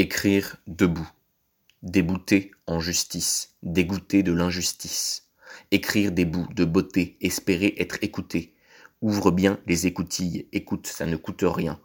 [0.00, 1.10] Écrire debout.
[1.82, 5.26] Débouté en justice, dégoûté de l'injustice.
[5.72, 8.54] Écrire des bouts de beauté, espérer être écouté.
[9.02, 11.80] Ouvre bien les écoutilles, écoute, ça ne coûte rien.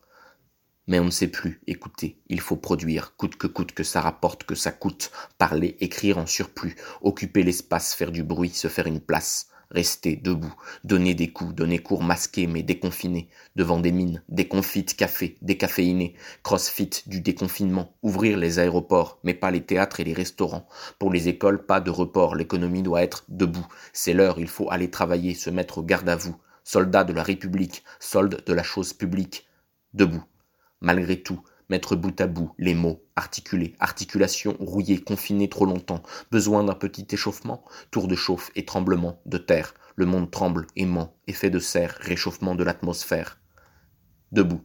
[0.86, 4.44] Mais on ne sait plus écouter, il faut produire, coûte que coûte, que ça rapporte,
[4.44, 9.02] que ça coûte, parler, écrire en surplus, occuper l'espace, faire du bruit, se faire une
[9.02, 9.48] place.
[9.74, 10.54] Rester debout,
[10.84, 16.14] donner des coups, donner cours masqués mais déconfinés, devant des mines, des confites café, décaféinés,
[16.44, 20.68] crossfit du déconfinement, ouvrir les aéroports, mais pas les théâtres et les restaurants.
[21.00, 23.66] Pour les écoles, pas de report, l'économie doit être debout.
[23.94, 26.36] C'est l'heure, il faut aller travailler, se mettre au garde à vous.
[26.64, 29.48] Soldats de la République, solde de la chose publique.
[29.96, 30.24] Debout.
[30.82, 31.42] Malgré tout,
[31.74, 37.08] mettre bout à bout les mots, articulés, articulation rouillée, confinée trop longtemps, besoin d'un petit
[37.10, 41.98] échauffement, tour de chauffe et tremblement de terre, le monde tremble, aimant, effet de serre,
[42.00, 43.40] réchauffement de l'atmosphère.
[44.32, 44.62] Debout.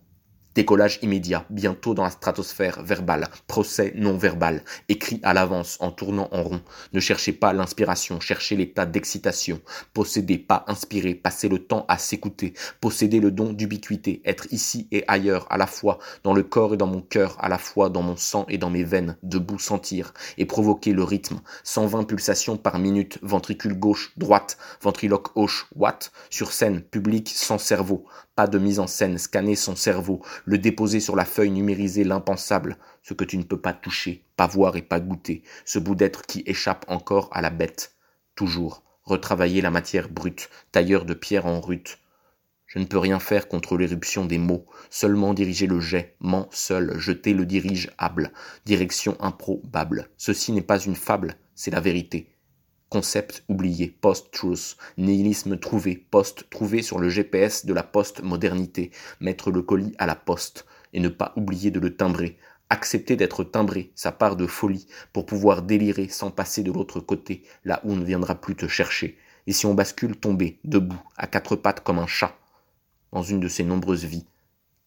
[0.58, 6.28] Décollage immédiat, bientôt dans la stratosphère verbale, procès non verbal, écrit à l'avance en tournant
[6.32, 6.60] en rond.
[6.92, 9.60] Ne cherchez pas l'inspiration, cherchez l'état d'excitation.
[9.94, 15.04] Posséder, pas inspirer, passer le temps à s'écouter, posséder le don d'ubiquité, être ici et
[15.06, 18.02] ailleurs, à la fois dans le corps et dans mon cœur, à la fois dans
[18.02, 21.40] mon sang et dans mes veines, debout sentir et provoquer le rythme.
[21.62, 26.00] 120 pulsations par minute, ventricule gauche, droite, ventriloque gauche, what,
[26.30, 28.06] sur scène, public sans cerveau,
[28.46, 33.14] de mise en scène, scanner son cerveau, le déposer sur la feuille numérisée l'impensable, ce
[33.14, 36.42] que tu ne peux pas toucher, pas voir et pas goûter, ce bout d'être qui
[36.46, 37.96] échappe encore à la bête.
[38.34, 41.98] Toujours, retravailler la matière brute, tailleur de pierre en rute.
[42.66, 46.98] Je ne peux rien faire contre l'éruption des mots, seulement diriger le jet, ment seul,
[46.98, 48.30] jeter le dirigeable,
[48.66, 50.10] direction improbable.
[50.18, 52.30] Ceci n'est pas une fable, c'est la vérité.
[52.90, 59.60] Concept oublié, post-truth, nihilisme trouvé, post trouvé sur le GPS de la post-modernité, mettre le
[59.60, 62.38] colis à la poste, et ne pas oublier de le timbrer,
[62.70, 67.42] accepter d'être timbré, sa part de folie, pour pouvoir délirer sans passer de l'autre côté,
[67.66, 71.26] là où on ne viendra plus te chercher, et si on bascule tomber, debout, à
[71.26, 72.38] quatre pattes comme un chat,
[73.12, 74.24] dans une de ces nombreuses vies,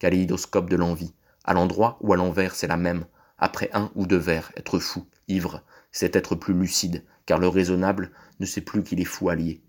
[0.00, 1.14] kaléidoscope de l'envie,
[1.44, 3.04] à l'endroit ou à l'envers c'est la même,
[3.38, 8.10] après un ou deux verres, être fou, ivre, c'est être plus lucide, car le raisonnable
[8.40, 9.62] ne sait plus qu'il est fou allié.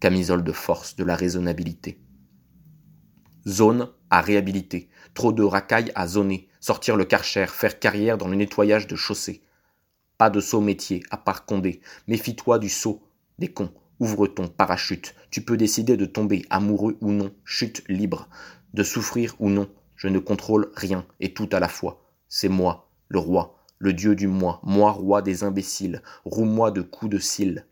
[0.00, 2.00] Camisole de force, de la raisonnabilité.
[3.46, 4.88] Zone à réhabiliter.
[5.12, 6.48] Trop de racailles à zoner.
[6.60, 9.42] Sortir le karcher, faire carrière dans le nettoyage de chaussées.
[10.16, 11.80] Pas de saut métier, à part Condé.
[12.06, 13.02] Méfie-toi du saut
[13.38, 13.72] des cons.
[14.00, 15.14] Ouvre ton parachute.
[15.30, 18.28] Tu peux décider de tomber, amoureux ou non, chute libre.
[18.72, 19.68] De souffrir ou non.
[19.96, 22.02] Je ne contrôle rien, et tout à la fois.
[22.28, 27.10] C'est moi, le roi, le dieu du moi, moi roi des imbéciles, roue-moi de coups
[27.10, 27.66] de cils.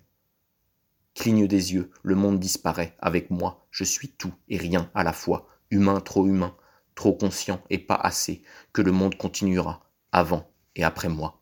[1.14, 5.14] Cligne des yeux, le monde disparaît, avec moi, je suis tout et rien à la
[5.14, 6.54] fois, humain trop humain,
[6.94, 8.42] trop conscient et pas assez,
[8.74, 11.40] que le monde continuera, avant et après moi.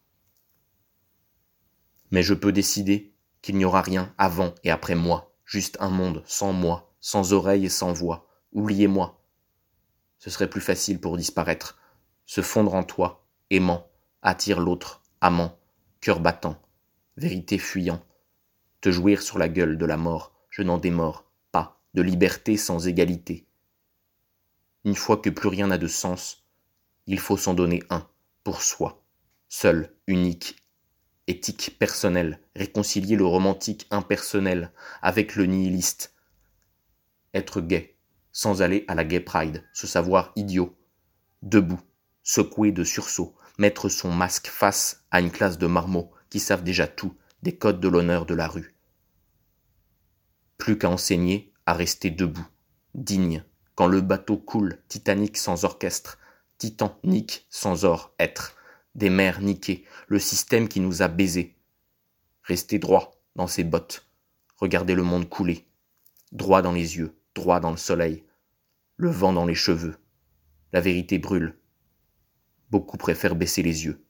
[2.13, 6.23] Mais je peux décider qu'il n'y aura rien avant et après moi, juste un monde
[6.27, 8.29] sans moi, sans oreille et sans voix.
[8.53, 9.21] Oubliez-moi.
[10.21, 11.77] Ce serait plus facile pour disparaître,
[12.25, 13.90] se fondre en toi, aimant,
[14.23, 15.59] attire l'autre, amant,
[16.01, 16.61] cœur battant,
[17.17, 18.03] vérité fuyant,
[18.81, 22.87] te jouir sur la gueule de la mort, je n'en démords pas, de liberté sans
[22.87, 23.47] égalité.
[24.85, 26.47] Une fois que plus rien n'a de sens,
[27.07, 28.07] il faut s'en donner un,
[28.45, 29.03] pour soi,
[29.49, 30.57] seul, unique,
[31.27, 36.15] éthique personnelle, réconcilier le romantique impersonnel avec le nihiliste,
[37.35, 37.97] être gay,
[38.33, 40.77] sans aller à la gay pride, se savoir idiot,
[41.43, 41.81] debout,
[42.23, 46.89] secoué de sursaut, mettre son masque face à une classe de marmots qui savent déjà
[46.89, 48.75] tout des codes de l'honneur de la rue.
[50.57, 52.49] Plus qu'à enseigner, à rester debout,
[52.95, 53.45] digne,
[53.75, 56.19] quand le bateau coule, titanique sans orchestre,
[56.57, 58.57] titanique sans or être,
[58.95, 61.55] des mers niquées, le système qui nous a baisés.
[62.43, 64.07] Rester droit dans ses bottes,
[64.57, 65.67] regarder le monde couler,
[66.33, 68.25] droit dans les yeux, droit dans le soleil,
[68.97, 69.99] le vent dans les cheveux.
[70.73, 71.60] La vérité brûle,
[72.71, 74.05] Beaucoup préfèrent baisser les yeux.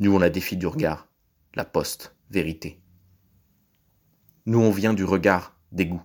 [0.00, 1.08] Nous, on la défie du regard.
[1.54, 2.80] La poste, vérité.
[4.46, 6.02] Nous, on vient du regard, dégoût.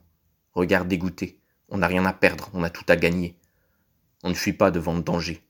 [0.53, 1.39] Regard dégoûté.
[1.69, 3.35] On n'a rien à perdre, on a tout à gagner.
[4.23, 5.43] On ne fuit pas devant le danger.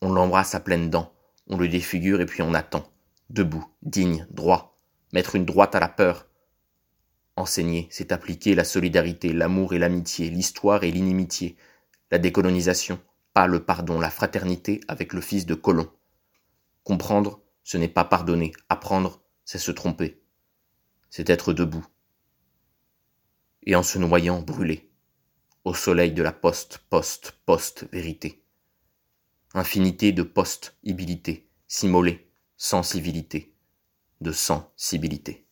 [0.00, 1.12] On l'embrasse à pleines dents.
[1.48, 2.90] On le défigure et puis on attend.
[3.28, 4.76] Debout, digne, droit.
[5.12, 6.26] Mettre une droite à la peur.
[7.36, 11.56] Enseigner, c'est appliquer la solidarité, l'amour et l'amitié, l'histoire et l'inimitié,
[12.10, 13.00] la décolonisation,
[13.34, 15.90] pas le pardon, la fraternité avec le fils de Colomb.
[16.84, 20.22] Comprendre, ce n'est pas pardonner, apprendre, c'est se tromper.
[21.10, 21.84] C'est être debout.
[23.64, 24.90] Et en se noyant, brûler.
[25.64, 28.44] Au soleil de la poste, poste, poste, vérité.
[29.52, 33.56] Infinité de post-ibilité, s'immolé, sensibilité,
[34.20, 35.43] de sensibilité.